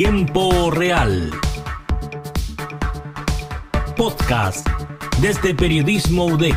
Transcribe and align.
Tiempo 0.00 0.70
Real. 0.70 1.28
Podcast 3.96 4.64
desde 5.20 5.56
Periodismo 5.56 6.26
UDEC. 6.26 6.54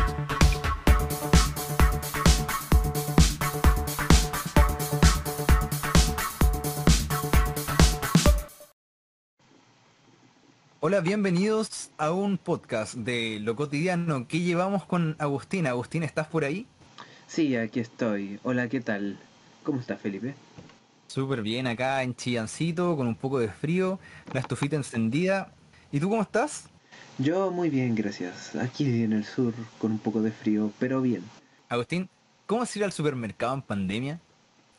Hola, 10.78 11.00
bienvenidos 11.00 11.90
a 11.98 12.12
un 12.12 12.38
podcast 12.38 12.94
de 12.94 13.40
lo 13.40 13.56
cotidiano 13.56 14.28
que 14.28 14.38
llevamos 14.38 14.84
con 14.84 15.16
Agustín. 15.18 15.66
Agustín, 15.66 16.04
¿estás 16.04 16.28
por 16.28 16.44
ahí? 16.44 16.68
Sí, 17.26 17.56
aquí 17.56 17.80
estoy. 17.80 18.38
Hola, 18.44 18.68
¿qué 18.68 18.80
tal? 18.80 19.18
¿Cómo 19.64 19.80
estás, 19.80 20.00
Felipe? 20.00 20.36
Súper 21.12 21.42
bien 21.42 21.66
acá 21.66 22.02
en 22.02 22.16
Chillancito, 22.16 22.96
con 22.96 23.06
un 23.06 23.14
poco 23.14 23.38
de 23.38 23.48
frío, 23.48 24.00
la 24.32 24.40
estufita 24.40 24.76
encendida. 24.76 25.52
¿Y 25.90 26.00
tú 26.00 26.08
cómo 26.08 26.22
estás? 26.22 26.70
Yo 27.18 27.50
muy 27.50 27.68
bien, 27.68 27.94
gracias. 27.94 28.56
Aquí 28.56 29.02
en 29.02 29.12
el 29.12 29.22
sur, 29.22 29.52
con 29.76 29.92
un 29.92 29.98
poco 29.98 30.22
de 30.22 30.32
frío, 30.32 30.72
pero 30.78 31.02
bien. 31.02 31.22
Agustín, 31.68 32.08
¿cómo 32.46 32.62
es 32.62 32.74
ir 32.76 32.84
al 32.84 32.92
supermercado 32.92 33.52
en 33.52 33.60
pandemia? 33.60 34.20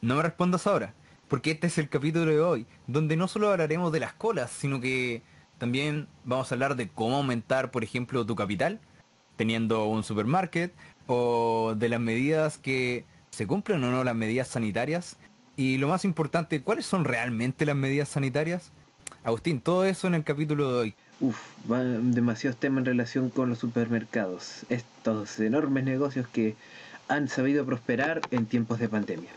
No 0.02 0.16
me 0.16 0.24
respondas 0.24 0.66
ahora, 0.66 0.96
porque 1.27 1.52
este 1.52 1.68
es 1.68 1.77
el 1.77 1.88
capítulo 1.88 2.32
de 2.32 2.40
hoy, 2.40 2.66
donde 2.88 3.16
no 3.16 3.27
solo 3.27 3.52
hablaremos 3.52 3.91
de 3.91 4.00
las 4.00 4.13
colas, 4.13 4.50
sino 4.50 4.82
que 4.82 5.22
también 5.60 6.08
vamos 6.24 6.52
a 6.52 6.55
hablar 6.55 6.76
de 6.76 6.90
cómo 6.90 7.18
aumentar, 7.18 7.70
por 7.70 7.84
ejemplo, 7.84 8.26
tu 8.26 8.36
capital, 8.36 8.80
teniendo 9.36 9.86
un 9.86 10.04
supermarket, 10.04 10.74
o 11.05 11.76
de 11.77 11.90
las 11.90 12.00
medidas 12.00 12.58
que 12.58 13.05
se 13.30 13.46
cumplen 13.46 13.84
o 13.84 13.91
no 13.91 14.04
las 14.04 14.16
medidas 14.16 14.48
sanitarias. 14.48 15.16
Y 15.55 15.77
lo 15.77 15.87
más 15.87 16.05
importante, 16.05 16.62
¿cuáles 16.62 16.85
son 16.85 17.05
realmente 17.05 17.65
las 17.65 17.76
medidas 17.76 18.09
sanitarias? 18.09 18.71
Agustín, 19.23 19.62
todo 19.62 19.85
eso 19.85 20.07
en 20.07 20.15
el 20.15 20.23
capítulo 20.23 20.71
de 20.71 20.79
hoy. 20.79 20.95
Uf, 21.20 21.40
van 21.65 22.13
demasiados 22.13 22.60
temas 22.60 22.79
en 22.79 22.85
relación 22.85 23.29
con 23.29 23.49
los 23.49 23.60
supermercados. 23.60 24.65
Estos 24.70 25.40
enormes 25.40 25.84
negocios 25.84 26.27
que 26.27 26.55
han 27.07 27.27
sabido 27.27 27.65
prosperar 27.65 28.21
en 28.32 28.45
tiempos 28.45 28.79
de 28.79 28.90
pandemia 28.90 29.32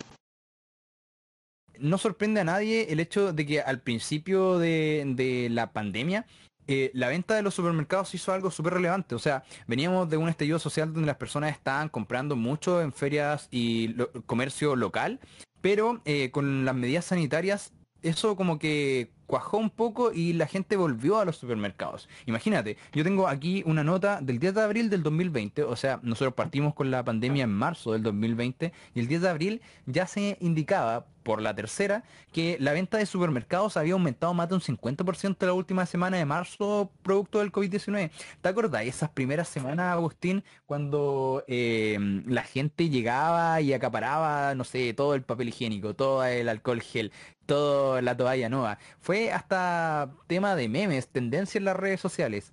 no 1.79 1.99
sorprende 1.99 2.41
a 2.41 2.45
nadie 2.45 2.93
el 2.93 3.01
hecho 3.01 3.33
de 3.33 3.47
que 3.47 3.61
al 3.61 3.81
principio 3.81 4.59
de, 4.59 5.49
la 5.51 5.73
pandemia 5.73 6.27
eh, 6.69 6.91
la 6.95 7.09
venta 7.09 7.35
de 7.35 7.43
los 7.43 7.55
supermercados 7.55 8.15
hizo 8.15 8.33
algo 8.33 8.51
súper 8.51 8.75
relevante. 8.75 9.15
O 9.15 9.21
sea, 9.21 9.45
veníamos 9.67 10.11
de 10.11 10.17
un 10.17 10.29
estallido 10.29 10.59
social 10.59 10.93
donde 10.93 11.07
las 11.07 11.17
personas 11.17 11.53
estaban 11.53 11.89
comprando 11.89 12.35
mucho 12.35 12.83
en 12.83 12.93
ferias 12.93 13.49
y 13.53 13.95
comercio 14.27 14.75
local, 14.75 15.21
pero 15.67 16.01
eh, 16.05 16.31
con 16.31 16.65
las 16.65 16.77
medidas 16.77 17.07
sanitarias 17.07 17.73
eso 18.01 18.37
como 18.37 18.61
que 18.61 19.11
cuajó 19.27 19.59
un 19.59 19.71
poco 19.71 20.13
y 20.13 20.33
la 20.33 20.47
gente 20.47 20.77
volvió 20.77 21.19
a 21.19 21.25
los 21.25 21.37
supermercados. 21.37 22.09
Imagínate, 22.27 22.77
yo 22.93 23.05
tengo 23.05 23.29
aquí 23.29 23.63
una 23.67 23.85
nota 23.85 24.21
del 24.21 24.39
10 24.39 24.55
de 24.55 24.63
abril 24.63 24.91
del 24.91 25.03
2020, 25.03 25.65
o 25.65 25.77
sea, 25.77 26.01
nosotros 26.03 26.35
partimos 26.35 26.75
con 26.75 26.91
la 26.91 27.05
pandemia 27.05 27.45
en 27.45 27.53
marzo 27.53 27.93
del 27.93 28.03
2020 28.03 28.73
y 28.95 29.01
el 29.01 29.09
10 29.09 29.23
de 29.23 29.29
abril 29.29 29.63
ya 29.87 30.07
se 30.07 30.37
indicaba 30.41 31.07
por 31.27 31.43
la 31.43 31.57
tercera 31.57 32.05
que 32.33 32.57
la 32.61 32.73
venta 32.73 32.99
de 32.99 33.05
supermercados 33.05 33.77
había 33.77 33.95
aumentado 33.95 34.33
más 34.33 34.49
de 34.49 34.55
un 34.55 34.61
50% 34.61 35.45
la 35.45 35.53
última 35.55 35.85
semana 35.85 36.19
de 36.19 36.25
marzo 36.25 36.93
producto 37.03 37.41
del 37.41 37.51
COVID-19. 37.51 38.13
¿Te 38.41 38.49
acordás 38.49 38.85
esas 38.85 39.11
primeras 39.11 39.49
semanas, 39.49 39.93
Agustín, 39.93 40.45
cuando 40.67 41.43
eh, 41.49 41.99
la 42.27 42.45
gente 42.45 42.89
llegaba 42.91 43.61
y 43.61 43.73
acaparaba, 43.73 44.55
no 44.55 44.63
sé, 44.63 44.95
todo 44.95 45.17
el 45.17 45.23
papel 45.23 45.49
higiénico, 45.49 45.95
todo 45.95 46.25
el 46.25 46.49
alcohol 46.49 46.81
gel, 46.81 47.11
toda 47.45 48.01
la 48.03 48.17
toalla 48.17 48.49
nueva? 48.49 48.79
Fue 49.01 49.16
hasta 49.33 50.13
tema 50.27 50.57
de 50.57 50.69
memes, 50.69 51.09
tendencia 51.09 51.59
en 51.59 51.65
las 51.65 51.77
redes 51.77 52.01
sociales. 52.01 52.53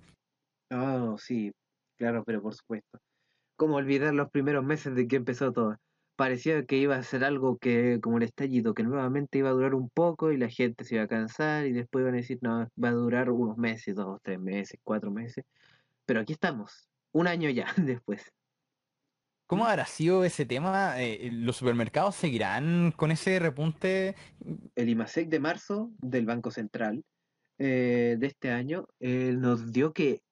Oh, 0.70 1.16
sí, 1.18 1.52
claro, 1.96 2.24
pero 2.24 2.42
por 2.42 2.54
supuesto. 2.54 2.98
¿Cómo 3.56 3.76
olvidar 3.76 4.14
los 4.14 4.30
primeros 4.30 4.64
meses 4.64 4.94
de 4.94 5.06
que 5.06 5.16
empezó 5.16 5.52
todo? 5.52 5.76
parecía 6.16 6.64
que 6.64 6.76
iba 6.76 6.96
a 6.96 7.02
ser 7.02 7.24
algo 7.24 7.58
que, 7.58 8.00
como 8.00 8.18
el 8.18 8.24
estallido, 8.24 8.74
que 8.74 8.82
nuevamente 8.82 9.38
iba 9.38 9.50
a 9.50 9.52
durar 9.52 9.74
un 9.74 9.90
poco 9.90 10.32
y 10.32 10.36
la 10.36 10.48
gente 10.48 10.84
se 10.84 10.96
iba 10.96 11.04
a 11.04 11.08
cansar 11.08 11.66
y 11.66 11.72
después 11.72 12.02
iban 12.02 12.14
a 12.14 12.18
decir, 12.18 12.38
no, 12.42 12.68
va 12.82 12.88
a 12.88 12.92
durar 12.92 13.30
unos 13.30 13.56
meses, 13.56 13.94
dos, 13.96 14.20
tres 14.22 14.40
meses, 14.40 14.78
cuatro 14.82 15.10
meses. 15.10 15.44
Pero 16.06 16.20
aquí 16.20 16.32
estamos, 16.34 16.88
un 17.12 17.26
año 17.26 17.50
ya 17.50 17.66
después. 17.76 18.32
¿Cómo 19.46 19.66
habrá 19.66 19.84
sido 19.84 20.24
ese 20.24 20.46
tema? 20.46 20.94
Eh, 21.02 21.28
¿Los 21.30 21.56
supermercados 21.56 22.14
seguirán 22.14 22.92
con 22.92 23.10
ese 23.10 23.38
repunte? 23.38 24.16
El 24.74 24.88
IMASEC 24.88 25.28
de 25.28 25.38
marzo 25.38 25.90
del 26.00 26.24
Banco 26.24 26.50
Central 26.50 27.04
eh, 27.58 28.16
de 28.18 28.26
este 28.26 28.50
año 28.50 28.86
eh, 29.00 29.34
nos 29.36 29.70
dio 29.70 29.92
que 29.92 30.22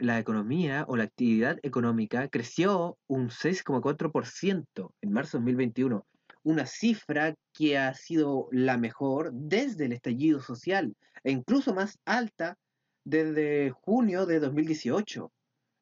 la 0.00 0.18
economía 0.18 0.84
o 0.86 0.96
la 0.96 1.04
actividad 1.04 1.58
económica 1.62 2.28
creció 2.28 2.98
un 3.06 3.30
6,4% 3.30 4.92
en 5.00 5.12
marzo 5.12 5.38
de 5.38 5.44
2021, 5.44 6.06
una 6.42 6.66
cifra 6.66 7.34
que 7.54 7.78
ha 7.78 7.94
sido 7.94 8.48
la 8.52 8.76
mejor 8.76 9.30
desde 9.32 9.86
el 9.86 9.92
estallido 9.92 10.40
social 10.40 10.94
e 11.24 11.30
incluso 11.30 11.72
más 11.72 11.98
alta 12.04 12.58
desde 13.04 13.70
junio 13.70 14.26
de 14.26 14.40
2018, 14.40 15.32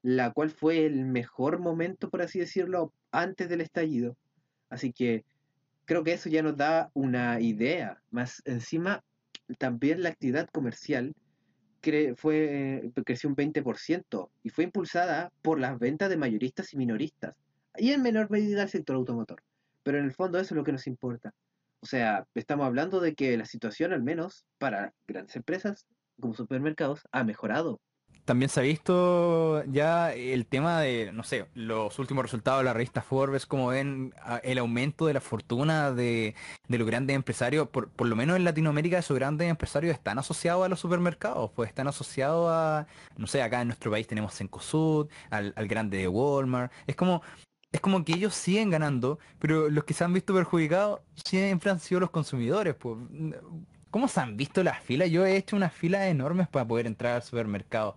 la 0.07 0.31
cual 0.31 0.51
fue 0.51 0.87
el 0.87 1.05
mejor 1.05 1.59
momento, 1.59 2.11
por 2.11 2.23
así 2.23 2.39
decirlo, 2.39 2.93
antes 3.11 3.49
del 3.49 3.61
estallido. 3.61 4.17
Así 4.71 4.93
que 4.93 5.25
creo 5.85 6.05
que 6.05 6.13
eso 6.13 6.29
ya 6.29 6.45
nos 6.45 6.57
da 6.57 6.93
una 6.95 7.41
idea. 7.41 8.01
Más 8.13 8.41
encima, 8.45 9.03
también 9.59 10.05
la 10.05 10.11
actividad 10.11 10.49
comercial 10.53 11.13
fue, 12.15 12.93
creció 13.05 13.29
un 13.29 13.35
20% 13.35 14.31
y 14.45 14.51
fue 14.51 14.63
impulsada 14.63 15.33
por 15.43 15.59
las 15.59 15.77
ventas 15.77 16.09
de 16.09 16.17
mayoristas 16.17 16.73
y 16.73 16.77
minoristas 16.77 17.37
y 17.77 17.91
en 17.91 18.03
menor 18.03 18.31
medida 18.31 18.63
el 18.63 18.69
sector 18.69 18.95
automotor. 18.95 19.43
Pero 19.83 19.99
en 19.99 20.05
el 20.05 20.13
fondo 20.13 20.39
eso 20.39 20.55
es 20.55 20.57
lo 20.57 20.63
que 20.63 20.71
nos 20.73 20.87
importa. 20.87 21.35
O 21.81 21.87
sea, 21.87 22.29
estamos 22.37 22.65
hablando 22.65 23.01
de 23.01 23.17
que 23.17 23.37
la 23.37 23.45
situación, 23.45 23.93
al 23.93 24.05
menos 24.05 24.47
para 24.59 24.95
grandes 25.09 25.35
empresas 25.35 25.89
como 26.21 26.33
supermercados, 26.35 27.03
ha 27.11 27.25
mejorado 27.25 27.81
también 28.27 28.49
se 28.51 28.61
ha 28.61 28.63
visto 28.65 29.65
ya 29.67 30.13
el 30.13 30.47
tema 30.47 30.81
de, 30.81 31.11
no 31.13 31.23
sé, 31.23 31.47
los 31.55 31.99
últimos 31.99 32.25
resultados 32.25 32.61
de 32.61 32.65
la 32.65 32.73
revista 32.75 33.01
Forbes, 33.01 33.47
como 33.47 33.69
ven 33.69 34.13
el 34.43 34.59
aumento 34.59 35.07
de 35.07 35.15
la 35.15 35.21
fortuna 35.21 35.93
de, 35.93 36.35
los 36.69 36.87
grandes 36.87 37.15
empresarios, 37.17 37.69
por, 37.69 37.89
por, 37.89 38.09
lo 38.09 38.17
menos 38.17 38.37
en 38.37 38.45
Latinoamérica 38.45 38.99
esos 38.99 39.17
grandes 39.17 39.49
empresarios 39.49 39.95
están 39.95 40.19
asociados 40.19 40.67
a 40.67 40.69
los 40.69 40.81
supermercados, 40.81 41.53
pues 41.55 41.69
están 41.69 41.87
asociados 41.87 42.51
a, 42.53 42.87
no 43.17 43.29
sé, 43.29 43.43
acá 43.43 43.63
en 43.63 43.69
nuestro 43.69 43.93
país 43.93 44.07
tenemos 44.09 44.35
Cencosud, 44.35 45.09
al, 45.31 45.53
al 45.57 45.69
grande 45.69 45.99
de 45.99 46.09
Walmart, 46.09 46.73
es 46.87 46.97
como, 46.97 47.23
es 47.71 47.81
como 47.81 48.05
que 48.05 48.15
ellos 48.15 48.35
siguen 48.35 48.71
ganando, 48.71 49.21
pero 49.39 49.71
los 49.71 49.85
que 49.85 49.95
se 49.95 50.03
han 50.03 50.13
visto 50.13 50.35
perjudicados 50.35 51.01
siempre 51.25 51.71
han 51.71 51.81
sido 51.81 52.01
los 52.01 52.11
consumidores, 52.11 52.75
pues. 52.75 52.99
¿Cómo 53.91 54.09
se 54.09 54.21
han 54.21 54.37
visto 54.37 54.63
las 54.63 54.83
filas? 54.83 55.11
Yo 55.11 55.25
he 55.25 55.37
hecho 55.37 55.57
unas 55.57 55.73
filas 55.73 56.03
enormes 56.03 56.49
para 56.49 56.67
poder 56.67 56.87
entrar 56.87 57.15
al 57.15 57.23
supermercado. 57.23 57.97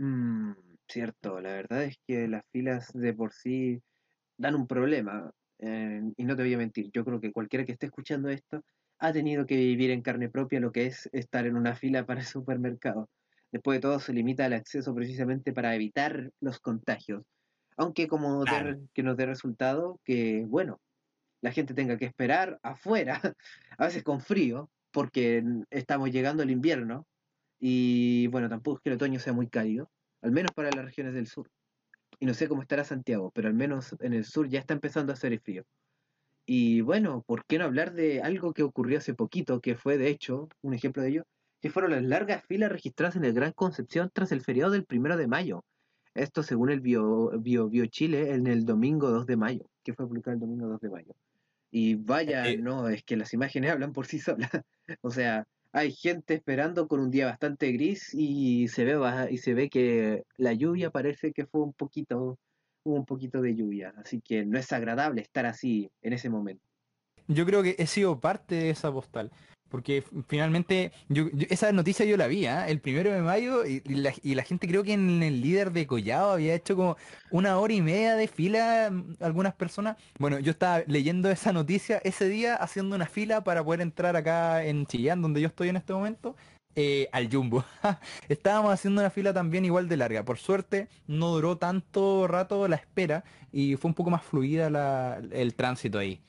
Mm, 0.00 0.52
cierto, 0.88 1.40
la 1.42 1.50
verdad 1.52 1.84
es 1.84 1.98
que 2.06 2.26
las 2.26 2.42
filas 2.52 2.90
de 2.94 3.12
por 3.12 3.34
sí 3.34 3.82
dan 4.38 4.54
un 4.54 4.66
problema. 4.66 5.30
Eh, 5.58 6.02
y 6.16 6.24
no 6.24 6.36
te 6.36 6.42
voy 6.42 6.54
a 6.54 6.58
mentir, 6.58 6.90
yo 6.92 7.04
creo 7.04 7.20
que 7.20 7.32
cualquiera 7.32 7.66
que 7.66 7.72
esté 7.72 7.86
escuchando 7.86 8.30
esto 8.30 8.64
ha 8.98 9.12
tenido 9.12 9.44
que 9.44 9.56
vivir 9.56 9.90
en 9.90 10.00
carne 10.00 10.30
propia 10.30 10.58
lo 10.58 10.72
que 10.72 10.86
es 10.86 11.10
estar 11.12 11.46
en 11.46 11.56
una 11.56 11.74
fila 11.76 12.06
para 12.06 12.20
el 12.20 12.26
supermercado. 12.26 13.10
Después 13.52 13.76
de 13.76 13.82
todo 13.82 14.00
se 14.00 14.14
limita 14.14 14.46
el 14.46 14.54
acceso 14.54 14.94
precisamente 14.94 15.52
para 15.52 15.74
evitar 15.74 16.30
los 16.40 16.60
contagios. 16.60 17.24
Aunque 17.76 18.08
como 18.08 18.44
que 18.94 19.02
nos 19.02 19.16
dé 19.18 19.26
resultado 19.26 20.00
que, 20.04 20.44
bueno, 20.46 20.80
la 21.42 21.52
gente 21.52 21.74
tenga 21.74 21.98
que 21.98 22.06
esperar 22.06 22.58
afuera, 22.62 23.20
a 23.78 23.84
veces 23.84 24.02
con 24.02 24.20
frío, 24.22 24.70
porque 24.92 25.44
estamos 25.70 26.10
llegando 26.10 26.42
al 26.42 26.50
invierno 26.50 27.06
y 27.60 28.26
bueno, 28.28 28.48
tampoco 28.48 28.78
es 28.78 28.82
que 28.82 28.88
el 28.88 28.96
otoño 28.96 29.20
sea 29.20 29.34
muy 29.34 29.48
cálido, 29.48 29.90
al 30.22 30.32
menos 30.32 30.52
para 30.52 30.70
las 30.70 30.84
regiones 30.84 31.14
del 31.14 31.26
sur. 31.26 31.48
Y 32.18 32.26
no 32.26 32.34
sé 32.34 32.48
cómo 32.48 32.62
estará 32.62 32.84
Santiago, 32.84 33.30
pero 33.34 33.48
al 33.48 33.54
menos 33.54 33.96
en 34.00 34.12
el 34.12 34.24
sur 34.24 34.48
ya 34.48 34.60
está 34.60 34.74
empezando 34.74 35.12
a 35.12 35.14
hacer 35.14 35.32
el 35.32 35.40
frío. 35.40 35.64
Y 36.46 36.80
bueno, 36.80 37.22
¿por 37.26 37.44
qué 37.46 37.58
no 37.58 37.64
hablar 37.64 37.92
de 37.92 38.22
algo 38.22 38.52
que 38.52 38.62
ocurrió 38.62 38.98
hace 38.98 39.14
poquito, 39.14 39.60
que 39.60 39.76
fue 39.76 39.98
de 39.98 40.08
hecho 40.08 40.48
un 40.62 40.74
ejemplo 40.74 41.02
de 41.02 41.10
ello, 41.10 41.22
que 41.60 41.70
fueron 41.70 41.92
las 41.92 42.02
largas 42.02 42.44
filas 42.44 42.72
registradas 42.72 43.16
en 43.16 43.24
el 43.24 43.32
Gran 43.32 43.52
Concepción 43.52 44.10
tras 44.12 44.32
el 44.32 44.40
feriado 44.40 44.72
del 44.72 44.84
primero 44.84 45.16
de 45.16 45.28
mayo? 45.28 45.64
Esto 46.14 46.42
según 46.42 46.70
el 46.70 46.80
Bio, 46.80 47.30
Bio, 47.38 47.68
Bio 47.68 47.86
Chile 47.86 48.32
en 48.34 48.46
el 48.46 48.64
domingo 48.64 49.10
2 49.10 49.26
de 49.26 49.36
mayo, 49.36 49.70
que 49.84 49.94
fue 49.94 50.08
publicado 50.08 50.34
el 50.34 50.40
domingo 50.40 50.66
2 50.66 50.80
de 50.80 50.90
mayo. 50.90 51.14
Y 51.70 51.94
vaya, 51.94 52.48
eh, 52.48 52.56
no, 52.56 52.88
es 52.88 53.04
que 53.04 53.16
las 53.16 53.32
imágenes 53.32 53.70
hablan 53.70 53.92
por 53.92 54.06
sí 54.06 54.18
solas. 54.18 54.50
o 55.02 55.10
sea, 55.10 55.46
hay 55.72 55.92
gente 55.92 56.34
esperando 56.34 56.88
con 56.88 57.00
un 57.00 57.10
día 57.10 57.26
bastante 57.26 57.70
gris 57.72 58.14
y 58.14 58.68
se 58.68 58.84
ve 58.84 59.28
y 59.30 59.38
se 59.38 59.54
ve 59.54 59.68
que 59.68 60.24
la 60.36 60.52
lluvia 60.52 60.90
parece 60.90 61.32
que 61.32 61.46
fue 61.46 61.62
un 61.62 61.72
poquito 61.72 62.38
un 62.82 63.04
poquito 63.04 63.42
de 63.42 63.54
lluvia, 63.54 63.92
así 63.98 64.20
que 64.20 64.44
no 64.46 64.58
es 64.58 64.72
agradable 64.72 65.20
estar 65.20 65.46
así 65.46 65.90
en 66.02 66.14
ese 66.14 66.30
momento. 66.30 66.64
Yo 67.28 67.44
creo 67.46 67.62
que 67.62 67.76
he 67.78 67.86
sido 67.86 68.20
parte 68.20 68.54
de 68.54 68.70
esa 68.70 68.92
postal. 68.92 69.30
Porque 69.70 70.02
finalmente, 70.26 70.92
esa 71.48 71.70
noticia 71.72 72.04
yo 72.04 72.16
la 72.16 72.26
vi, 72.26 72.46
¿ah? 72.46 72.68
el 72.68 72.80
primero 72.80 73.12
de 73.12 73.22
mayo, 73.22 73.64
y, 73.64 73.80
la, 73.84 74.42
gente 74.42 74.66
creo 74.66 74.82
que 74.82 74.92
en 74.94 75.22
el 75.22 75.40
líder 75.40 75.72
de 75.72 75.86
Collado 75.86 76.32
había 76.32 76.54
hecho 76.54 76.74
como 76.76 76.96
una 77.30 77.58
hora 77.58 77.72
y 77.72 77.80
media 77.80 78.16
de 78.16 78.26
fila, 78.26 78.90
mm, 78.90 79.16
algunas 79.20 79.54
personas. 79.54 79.96
Bueno, 80.18 80.40
yo 80.40 80.50
estaba 80.50 80.82
leyendo 80.86 81.30
esa 81.30 81.52
noticia 81.52 82.00
ese 82.04 82.28
día, 82.28 82.56
haciendo 82.56 82.96
una 82.96 83.06
fila 83.06 83.44
para 83.44 83.64
poder 83.64 83.80
entrar 83.80 84.16
acá 84.16 84.64
en 84.64 84.86
Chillán, 84.86 85.22
donde 85.22 85.40
yo 85.40 85.46
estoy 85.46 85.68
en 85.68 85.76
este 85.76 85.92
momento, 85.92 86.36
eh, 86.74 87.08
al 87.12 87.30
Jumbo. 87.30 87.64
Estábamos 88.28 88.72
haciendo 88.72 89.00
una 89.00 89.10
fila 89.10 89.32
también 89.32 89.64
igual 89.64 89.88
de 89.88 89.96
larga. 89.96 90.24
Por 90.24 90.38
suerte, 90.38 90.88
no 91.06 91.28
duró 91.28 91.58
tanto 91.58 92.26
rato 92.28 92.66
la 92.68 92.76
espera 92.76 93.24
y 93.52 93.76
fue 93.76 93.88
un 93.88 93.94
poco 93.94 94.10
más 94.10 94.22
fluida 94.24 95.20
el 95.32 95.54
tránsito 95.54 95.98
ahí. 95.98 96.20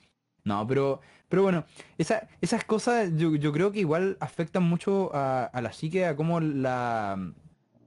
No, 0.43 0.65
pero, 0.67 1.01
pero 1.31 1.43
bueno, 1.43 1.63
esa, 1.97 2.27
esas 2.41 2.65
cosas 2.65 3.09
yo, 3.15 3.35
yo, 3.35 3.53
creo 3.53 3.71
que 3.71 3.79
igual 3.79 4.17
afectan 4.19 4.63
mucho 4.63 5.15
a, 5.15 5.45
a 5.45 5.61
la 5.61 5.71
psique, 5.71 6.05
a 6.05 6.17
cómo 6.17 6.41
la, 6.41 7.33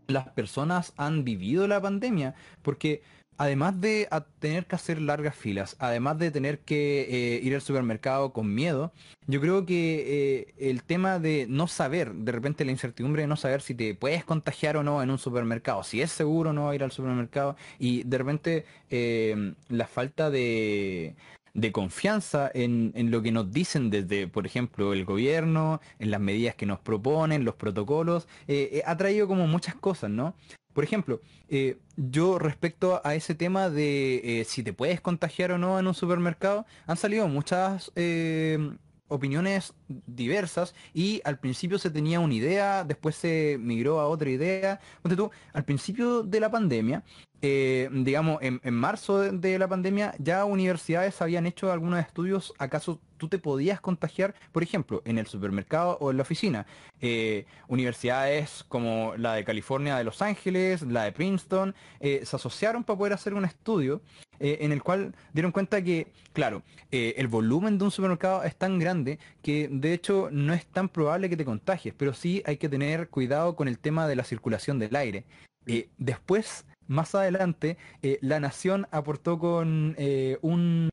las 0.07 0.29
personas 0.31 0.95
han 0.97 1.25
vivido 1.25 1.69
la 1.69 1.81
pandemia. 1.81 2.35
Porque 2.63 3.03
además 3.37 3.79
de 3.83 4.09
tener 4.39 4.65
que 4.65 4.77
hacer 4.77 4.99
largas 5.01 5.35
filas, 5.35 5.77
además 5.79 6.19
de 6.19 6.31
tener 6.31 6.61
que 6.61 7.03
eh, 7.37 7.41
ir 7.43 7.55
al 7.55 7.61
supermercado 7.61 8.33
con 8.33 8.55
miedo, 8.55 8.93
yo 9.27 9.43
creo 9.43 9.67
que 9.67 10.47
eh, 10.49 10.71
el 10.71 10.83
tema 10.83 11.19
de 11.19 11.47
no 11.47 11.67
saber, 11.67 12.15
de 12.15 12.33
repente 12.33 12.65
la 12.65 12.73
incertidumbre 12.73 13.23
de 13.23 13.29
no 13.29 13.37
saber 13.37 13.61
si 13.61 13.75
te 13.75 13.95
puedes 13.95 14.25
contagiar 14.25 14.79
o 14.79 14.83
no 14.83 15.03
en 15.03 15.11
un 15.11 15.19
supermercado, 15.19 15.83
si 15.83 16.01
es 16.01 16.11
seguro 16.13 16.51
o 16.51 16.53
no 16.55 16.73
ir 16.73 16.83
al 16.83 16.93
supermercado, 16.93 17.57
y 17.79 18.05
de 18.05 18.19
repente 18.19 18.65
eh, 18.91 19.55
la 19.69 19.87
falta 19.87 20.31
de, 20.31 21.15
de 21.55 21.73
confianza 21.73 22.51
en, 22.53 22.93
en, 22.95 23.11
lo 23.11 23.23
que 23.23 23.33
nos 23.33 23.51
dicen 23.53 23.89
desde, 23.89 24.27
por 24.27 24.45
ejemplo, 24.45 24.93
el 24.93 25.05
gobierno, 25.05 25.81
en 26.01 26.11
las 26.11 26.21
medidas 26.21 26.57
que 26.57 26.67
nos 26.67 26.81
proponen, 26.81 27.45
los 27.45 27.55
protocolos, 27.55 28.29
eh, 28.49 28.71
eh, 28.73 28.83
ha 28.85 28.97
traído 28.97 29.29
como 29.29 29.47
muchas 29.47 29.77
cosas, 29.77 30.11
¿no? 30.11 30.35
Por 30.73 30.83
ejemplo, 30.83 31.21
eh, 31.49 31.79
yo 31.97 32.41
respecto 32.41 33.01
a 33.05 33.15
ese 33.15 33.37
tema 33.37 33.71
de 33.71 34.45
si 34.49 34.65
te 34.65 34.73
puedes 34.73 35.01
contagiar 35.01 35.53
o 35.53 35.59
no 35.59 35.79
en 35.79 35.87
un 35.87 35.95
supermercado, 35.95 36.67
han 36.87 36.97
salido 36.97 37.29
muchas 37.29 37.93
opiniones 39.09 39.75
diversas 39.89 40.75
y 40.93 41.21
al 41.25 41.39
principio 41.39 41.79
se 41.79 41.91
tenía 41.91 42.21
una 42.21 42.35
idea, 42.35 42.85
después 42.85 43.15
se 43.15 43.57
migró 43.61 44.01
a 44.01 44.09
otra 44.09 44.31
idea. 44.31 44.81
Tú, 45.17 45.31
al 45.53 45.65
principio 45.65 46.23
de 46.23 46.41
la 46.41 46.51
pandemia, 46.51 47.05
eh, 47.43 47.91
digamos, 47.93 48.39
en, 48.41 48.61
marzo 48.75 49.21
de, 49.21 49.59
la 49.59 49.69
pandemia, 49.69 50.15
ya 50.19 50.45
universidades 50.47 51.21
habían 51.21 51.47
hecho 51.47 51.71
algunos 51.71 52.01
estudios, 52.01 52.55
acaso 52.59 53.01
tú 53.25 53.29
te 53.29 53.39
podías 53.39 53.81
contagiar, 53.81 54.35
por 54.53 54.63
ejemplo, 54.63 55.03
en 55.05 55.19
el 55.19 55.27
supermercado 55.27 55.97
o 56.01 56.11
en 56.11 56.19
la 56.19 56.23
oficina. 56.23 56.67
Eh, 57.01 57.47
universidades 57.69 58.65
como 58.69 59.15
la 59.17 59.35
de 59.35 59.45
California 59.45 59.97
de 59.97 60.05
Los 60.05 60.21
Ángeles, 60.21 60.83
la 60.83 61.05
de 61.05 61.13
Princeton, 61.13 61.75
eh, 62.01 62.21
se 62.25 62.37
asociaron 62.37 62.85
para 62.85 62.99
poder 62.99 63.13
hacer 63.15 63.35
un 63.35 63.45
estudio 63.45 64.01
en 64.41 64.73
el 64.73 64.83
cual 64.83 65.15
dieron 65.33 65.53
cuenta 65.53 65.81
que, 65.83 66.09
claro, 66.33 66.65
el 66.91 67.29
volumen 67.29 67.79
de 67.79 67.85
un 67.85 67.91
supermercado 67.93 68.43
es 68.43 68.57
tan 68.57 68.81
grande 68.81 69.21
que 69.43 69.69
de 69.71 69.95
hecho 69.95 70.29
no 70.33 70.53
es 70.53 70.67
tan 70.67 70.89
probable 70.89 71.31
que 71.31 71.37
te 71.37 71.45
contagies, 71.45 71.95
pero 71.97 72.13
sí 72.13 72.43
hay 72.45 72.57
que 72.57 72.69
tener 72.69 73.09
cuidado 73.09 73.55
con 73.55 73.69
el 73.69 73.79
tema 73.79 74.09
de 74.09 74.17
la 74.17 74.25
circulación 74.25 74.81
del 74.81 74.97
aire. 74.97 75.25
después 75.97 76.67
más 76.87 77.15
adelante, 77.15 77.77
eh, 78.03 78.19
La 78.21 78.41
Nación 78.41 78.87
aportó 78.91 79.39
con 79.39 79.95
eh, 79.99 80.39
un, 80.43 80.91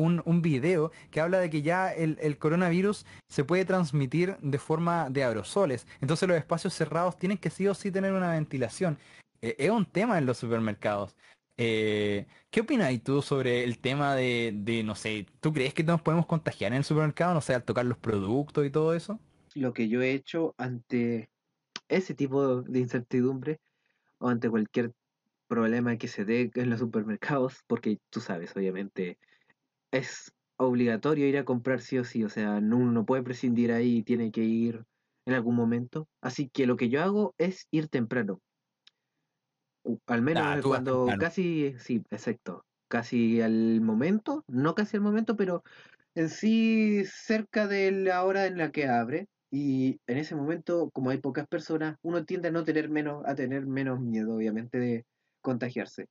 un, 0.00 0.42
video 0.42 0.90
que 1.10 1.20
habla 1.20 1.38
de 1.38 1.50
que 1.50 1.62
ya 1.62 1.92
el, 1.92 2.38
coronavirus 2.38 3.06
se 3.28 3.44
puede 3.44 3.64
transmitir 3.64 4.36
de 4.40 4.58
forma 4.58 5.10
de 5.10 5.24
aerosoles. 5.24 5.86
Entonces 6.00 6.28
los 6.28 6.38
espacios 6.38 6.74
cerrados 6.74 7.18
tienen 7.18 7.38
que 7.38 7.50
sí 7.50 7.66
o 7.68 7.74
sí 7.74 7.90
tener 7.90 8.12
una 8.12 8.30
ventilación. 8.30 8.98
Eh, 9.42 9.56
es 9.58 9.70
un 9.70 9.86
tema 9.86 10.18
en 10.18 10.26
los 10.26 10.38
supermercados. 10.38 11.16
¿Qué 11.56 12.26
opinas 12.60 12.90
tú 13.02 13.20
sobre 13.20 13.64
el 13.64 13.78
tema 13.78 14.14
de, 14.16 14.52
de, 14.54 14.82
no 14.82 14.94
sé, 14.94 15.26
¿tú 15.40 15.52
crees 15.52 15.74
que 15.74 15.84
nos 15.84 16.00
podemos 16.00 16.24
contagiar 16.24 16.72
en 16.72 16.78
el 16.78 16.84
supermercado, 16.84 17.34
no 17.34 17.42
sé, 17.42 17.54
al 17.54 17.64
tocar 17.64 17.84
los 17.84 17.98
productos 17.98 18.64
y 18.64 18.70
todo 18.70 18.94
eso? 18.94 19.20
Lo 19.54 19.74
que 19.74 19.88
yo 19.88 20.00
he 20.00 20.12
hecho 20.12 20.54
ante 20.56 21.28
ese 21.90 22.14
tipo 22.14 22.62
de 22.62 22.78
incertidumbre 22.78 23.60
o 24.18 24.28
ante 24.28 24.48
cualquier 24.48 24.92
problema 25.48 25.96
que 25.96 26.08
se 26.08 26.24
dé 26.24 26.50
en 26.54 26.70
los 26.70 26.78
supermercados, 26.78 27.64
porque 27.66 27.98
tú 28.08 28.20
sabes, 28.20 28.56
obviamente, 28.56 29.18
es 29.90 30.32
obligatorio 30.56 31.26
ir 31.26 31.38
a 31.38 31.44
comprar 31.44 31.80
sí 31.80 31.98
o 31.98 32.04
sí, 32.04 32.24
o 32.24 32.28
sea, 32.28 32.60
no, 32.60 32.78
no 32.78 33.04
puede 33.04 33.22
prescindir 33.22 33.72
ahí, 33.72 34.02
tiene 34.02 34.30
que 34.30 34.42
ir 34.42 34.84
en 35.26 35.34
algún 35.34 35.54
momento. 35.54 36.08
Así 36.20 36.48
que 36.48 36.66
lo 36.66 36.76
que 36.76 36.88
yo 36.88 37.02
hago 37.02 37.34
es 37.38 37.66
ir 37.70 37.88
temprano. 37.88 38.40
Al 40.06 40.22
menos 40.22 40.42
ah, 40.46 40.60
cuando 40.62 41.06
casi, 41.18 41.74
sí, 41.78 42.02
exacto, 42.10 42.66
casi 42.88 43.40
al 43.40 43.80
momento, 43.80 44.44
no 44.46 44.74
casi 44.74 44.98
al 44.98 45.02
momento, 45.02 45.36
pero 45.36 45.62
en 46.14 46.28
sí 46.28 47.04
cerca 47.06 47.66
de 47.66 47.90
la 47.90 48.24
hora 48.24 48.46
en 48.46 48.58
la 48.58 48.70
que 48.70 48.86
abre. 48.86 49.26
Y 49.52 49.98
en 50.06 50.18
ese 50.18 50.36
momento, 50.36 50.90
como 50.92 51.10
hay 51.10 51.18
pocas 51.18 51.48
personas, 51.48 51.96
uno 52.02 52.24
tiende 52.24 52.48
a 52.48 52.52
no 52.52 52.62
tener 52.62 52.88
menos, 52.88 53.24
a 53.26 53.34
tener 53.34 53.66
menos 53.66 54.00
miedo, 54.00 54.36
obviamente, 54.36 54.78
de, 54.78 55.04
contagiarse. 55.40 56.06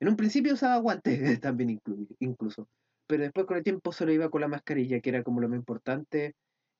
En 0.00 0.08
un 0.08 0.16
principio 0.16 0.54
usaba 0.54 0.76
guantes 0.78 1.40
también 1.40 1.80
incluso, 2.18 2.68
pero 3.06 3.22
después 3.22 3.46
con 3.46 3.56
el 3.56 3.62
tiempo 3.62 3.92
solo 3.92 4.12
iba 4.12 4.30
con 4.30 4.40
la 4.40 4.48
mascarilla, 4.48 5.00
que 5.00 5.10
era 5.10 5.22
como 5.22 5.40
lo 5.40 5.48
más 5.48 5.58
importante. 5.58 6.34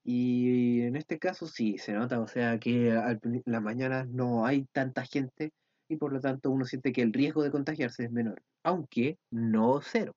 Y 0.04 0.82
en 0.82 0.96
este 0.96 1.19
caso 1.19 1.46
sí, 1.46 1.78
se 1.78 1.92
nota, 1.92 2.20
o 2.20 2.26
sea 2.26 2.58
que 2.58 2.88
en 2.90 3.42
las 3.44 3.62
mañanas 3.62 4.08
no 4.08 4.44
hay 4.46 4.64
tanta 4.72 5.04
gente 5.04 5.52
y 5.88 5.96
por 5.96 6.12
lo 6.12 6.20
tanto 6.20 6.50
uno 6.50 6.64
siente 6.64 6.92
que 6.92 7.02
el 7.02 7.12
riesgo 7.12 7.42
de 7.42 7.50
contagiarse 7.50 8.04
es 8.04 8.10
menor, 8.10 8.42
aunque 8.64 9.19
no 9.30 9.80
cero. 9.80 10.12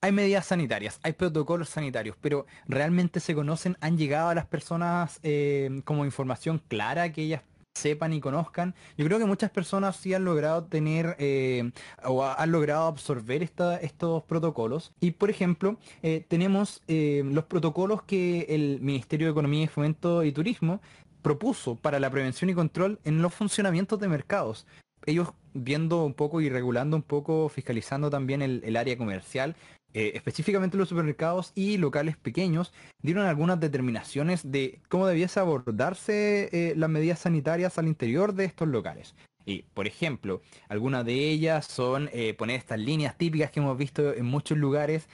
Hay 0.00 0.12
medidas 0.12 0.46
sanitarias, 0.46 1.00
hay 1.02 1.12
protocolos 1.14 1.70
sanitarios, 1.70 2.16
pero 2.20 2.46
¿realmente 2.68 3.18
se 3.18 3.34
conocen? 3.34 3.76
¿Han 3.80 3.98
llegado 3.98 4.28
a 4.28 4.34
las 4.34 4.46
personas 4.46 5.18
eh, 5.24 5.82
como 5.84 6.04
información 6.04 6.62
clara 6.68 7.10
que 7.10 7.22
ellas 7.22 7.42
sepan 7.78 8.12
y 8.12 8.20
conozcan. 8.20 8.74
Yo 8.96 9.06
creo 9.06 9.18
que 9.18 9.24
muchas 9.24 9.50
personas 9.50 9.96
sí 9.96 10.12
han 10.14 10.24
logrado 10.24 10.64
tener 10.64 11.16
eh, 11.18 11.70
o 12.04 12.24
han 12.24 12.52
logrado 12.52 12.86
absorber 12.86 13.42
estos 13.42 14.22
protocolos. 14.24 14.92
Y 15.00 15.12
por 15.12 15.30
ejemplo, 15.30 15.78
eh, 16.02 16.24
tenemos 16.28 16.82
eh, 16.88 17.22
los 17.24 17.44
protocolos 17.44 18.02
que 18.02 18.46
el 18.48 18.80
Ministerio 18.80 19.28
de 19.28 19.32
Economía 19.32 19.64
y 19.64 19.68
Fomento 19.68 20.24
y 20.24 20.32
Turismo 20.32 20.80
propuso 21.22 21.76
para 21.76 22.00
la 22.00 22.10
prevención 22.10 22.50
y 22.50 22.54
control 22.54 22.98
en 23.04 23.22
los 23.22 23.34
funcionamientos 23.34 23.98
de 24.00 24.08
mercados. 24.08 24.66
Ellos 25.06 25.28
viendo 25.54 26.04
un 26.04 26.14
poco 26.14 26.40
y 26.40 26.48
regulando 26.48 26.96
un 26.96 27.02
poco, 27.02 27.48
fiscalizando 27.48 28.10
también 28.10 28.42
el 28.42 28.76
área 28.76 28.96
comercial, 28.96 29.56
eh, 29.94 30.12
específicamente 30.14 30.76
los 30.76 30.88
supermercados 30.88 31.52
y 31.54 31.78
locales 31.78 32.16
pequeños, 32.16 32.72
dieron 33.02 33.26
algunas 33.26 33.58
determinaciones 33.58 34.50
de 34.50 34.80
cómo 34.88 35.06
debiese 35.06 35.40
abordarse 35.40 36.50
eh, 36.52 36.74
las 36.76 36.90
medidas 36.90 37.20
sanitarias 37.20 37.78
al 37.78 37.88
interior 37.88 38.34
de 38.34 38.44
estos 38.44 38.68
locales. 38.68 39.14
Y, 39.46 39.62
por 39.72 39.86
ejemplo, 39.86 40.42
algunas 40.68 41.06
de 41.06 41.14
ellas 41.30 41.64
son 41.64 42.10
eh, 42.12 42.34
poner 42.34 42.56
estas 42.56 42.78
líneas 42.78 43.16
típicas 43.16 43.50
que 43.50 43.60
hemos 43.60 43.78
visto 43.78 44.12
en 44.12 44.26
muchos 44.26 44.58
lugares 44.58 45.08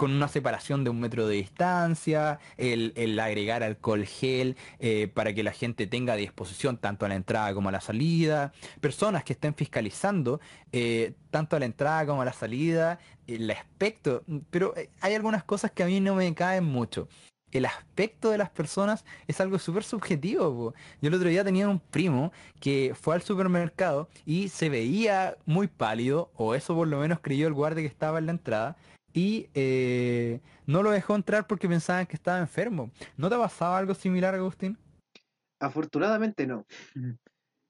con 0.00 0.12
una 0.12 0.28
separación 0.28 0.82
de 0.82 0.88
un 0.88 0.98
metro 0.98 1.28
de 1.28 1.34
distancia, 1.34 2.40
el, 2.56 3.20
agregar 3.20 3.62
alcohol 3.62 4.06
gel 4.06 4.56
eh, 4.78 5.08
para 5.12 5.34
que 5.34 5.42
la 5.42 5.52
gente 5.52 5.86
tenga 5.86 6.14
a 6.14 6.16
disposición 6.16 6.78
tanto 6.78 7.04
a 7.04 7.10
la 7.10 7.16
entrada 7.16 7.52
como 7.52 7.68
a 7.68 7.72
la 7.72 7.82
salida, 7.82 8.54
personas 8.80 9.24
que 9.24 9.34
estén 9.34 9.54
fiscalizando 9.54 10.40
eh, 10.72 11.12
tanto 11.30 11.54
a 11.54 11.58
la 11.58 11.66
entrada 11.66 12.06
como 12.06 12.22
a 12.22 12.24
la 12.24 12.32
salida, 12.32 12.98
el 13.26 13.50
aspecto, 13.50 14.24
pero 14.48 14.74
eh, 14.74 14.88
hay 15.02 15.12
algunas 15.12 15.44
cosas 15.44 15.70
que 15.70 15.82
a 15.82 15.86
mí 15.86 16.00
no 16.00 16.14
me 16.14 16.34
caen 16.34 16.64
mucho 16.64 17.06
el 17.52 17.66
aspecto 17.66 18.30
de 18.30 18.38
las 18.38 18.48
personas 18.48 19.04
es 19.26 19.40
algo 19.40 19.58
súper 19.58 19.82
subjetivo. 19.82 20.72
Yo 21.02 21.08
el 21.08 21.14
otro 21.14 21.28
día 21.28 21.42
tenía 21.42 21.68
un 21.68 21.80
primo 21.80 22.32
que 22.60 22.94
fue 22.94 23.16
al 23.16 23.22
supermercado 23.22 24.08
y 24.24 24.48
se 24.48 24.68
veía 24.68 25.36
muy 25.46 25.66
pálido, 25.66 26.30
o 26.36 26.54
eso 26.54 26.76
por 26.76 26.86
lo 26.86 27.00
menos 27.00 27.18
creyó 27.20 27.48
el 27.48 27.52
guardia 27.52 27.82
que 27.82 27.88
estaba 27.88 28.20
en 28.20 28.26
la 28.26 28.32
entrada, 28.32 28.76
y 29.12 29.48
eh, 29.54 30.40
no 30.66 30.82
lo 30.82 30.90
dejó 30.90 31.14
entrar 31.14 31.46
porque 31.46 31.68
pensaban 31.68 32.06
que 32.06 32.16
estaba 32.16 32.38
enfermo. 32.38 32.90
¿No 33.16 33.28
te 33.28 33.34
ha 33.34 33.38
pasado 33.38 33.74
algo 33.74 33.94
similar, 33.94 34.34
Agustín? 34.34 34.78
Afortunadamente 35.58 36.46
no. 36.46 36.66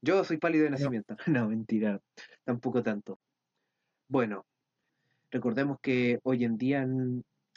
Yo 0.03 0.25
soy 0.25 0.39
pálido 0.39 0.65
de 0.65 0.71
nacimiento. 0.71 1.17
No, 1.27 1.49
mentira, 1.49 2.01
tampoco 2.45 2.83
tanto. 2.83 3.19
Bueno, 4.09 4.47
recordemos 5.31 5.79
que 5.81 6.19
hoy 6.23 6.45
en 6.45 6.57
día 6.57 6.87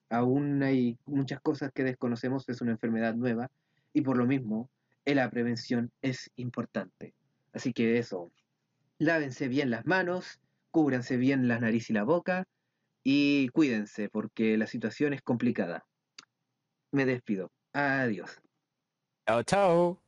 aún 0.10 0.64
hay 0.64 0.98
muchas 1.06 1.42
cosas 1.42 1.72
que 1.74 1.84
desconocemos, 1.84 2.48
es 2.48 2.62
una 2.62 2.72
enfermedad 2.72 3.16
nueva 3.16 3.50
y 3.94 4.02
por 4.02 4.18
lo 4.18 4.26
mismo 4.26 4.70
la 5.06 5.30
prevención 5.30 5.92
es 6.02 6.32
importante. 6.36 7.14
Así 7.52 7.74
que 7.74 7.98
eso, 7.98 8.32
lávense 8.98 9.48
bien 9.48 9.70
las 9.70 9.86
manos, 9.86 10.40
cúbranse 10.72 11.18
bien 11.18 11.48
la 11.48 11.60
nariz 11.60 11.90
y 11.90 11.94
la 11.94 12.04
boca 12.04 12.48
y 13.04 13.50
cuídense 13.50 14.10
porque 14.10 14.58
la 14.58 14.68
situación 14.68 15.14
es 15.14 15.22
complicada. 15.22 15.86
me 16.92 17.06
despido. 17.06 17.52
Adiós. 17.74 18.40
Chao, 19.28 19.44
chao. 19.44 20.03